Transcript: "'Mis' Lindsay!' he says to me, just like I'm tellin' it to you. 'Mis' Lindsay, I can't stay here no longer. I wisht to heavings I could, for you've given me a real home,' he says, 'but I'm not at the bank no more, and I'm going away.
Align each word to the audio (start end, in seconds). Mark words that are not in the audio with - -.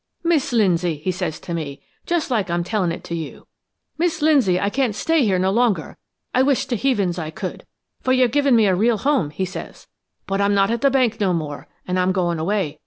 "'Mis' 0.23 0.51
Lindsay!' 0.51 0.97
he 0.97 1.11
says 1.11 1.39
to 1.41 1.53
me, 1.53 1.79
just 2.07 2.31
like 2.31 2.49
I'm 2.49 2.63
tellin' 2.63 2.91
it 2.91 3.03
to 3.03 3.13
you. 3.15 3.45
'Mis' 3.99 4.23
Lindsay, 4.23 4.59
I 4.59 4.71
can't 4.71 4.95
stay 4.95 5.23
here 5.23 5.37
no 5.37 5.51
longer. 5.51 5.95
I 6.33 6.41
wisht 6.41 6.69
to 6.69 6.75
heavings 6.75 7.19
I 7.19 7.29
could, 7.29 7.67
for 8.01 8.11
you've 8.11 8.31
given 8.31 8.55
me 8.55 8.65
a 8.65 8.73
real 8.73 8.97
home,' 8.97 9.29
he 9.29 9.45
says, 9.45 9.85
'but 10.25 10.41
I'm 10.41 10.55
not 10.55 10.71
at 10.71 10.81
the 10.81 10.89
bank 10.89 11.19
no 11.19 11.33
more, 11.33 11.67
and 11.87 11.99
I'm 11.99 12.13
going 12.13 12.39
away. 12.39 12.79